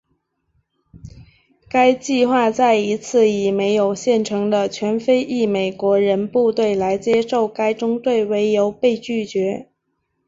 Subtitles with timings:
[1.69, 9.69] 该计划再一次以没有现成的全非裔美国人部队来接收该中队为由被拒绝。